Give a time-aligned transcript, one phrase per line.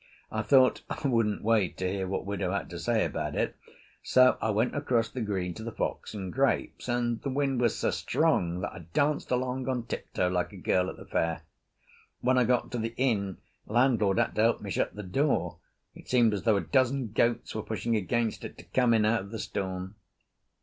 [0.31, 3.55] I thought I wouldn't wait to hear what widow had to say about it,
[4.01, 7.77] so I went across the green to the "Fox and Grapes", and the wind was
[7.77, 11.43] so strong that I danced along on tiptoe like a girl at the fair.
[12.19, 13.37] When I got to the inn
[13.67, 15.59] landlord had to help me shut the door;
[15.93, 19.21] it seemed as though a dozen goats were pushing against it to come in out
[19.21, 19.97] of the storm.